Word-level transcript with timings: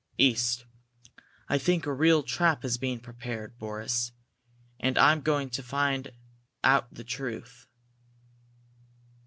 "East. 0.17 0.65
I 1.47 1.59
think 1.59 1.85
a 1.85 1.93
real 1.93 2.23
trap 2.23 2.65
is 2.65 2.79
being 2.79 2.99
prepared, 3.01 3.59
Boris. 3.59 4.11
And 4.79 4.97
I'm 4.97 5.21
going 5.21 5.51
to 5.51 5.61
try 5.61 5.61
to 5.63 5.69
find 5.69 6.11
out 6.63 6.91
the 6.91 7.03
truth!" 7.03 7.67